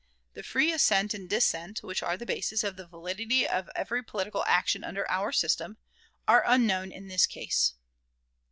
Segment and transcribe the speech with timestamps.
[0.33, 4.43] The free assent and dissent which are the basis of the validity of every political
[4.47, 5.77] action under our system,
[6.27, 7.75] are unknown in this case.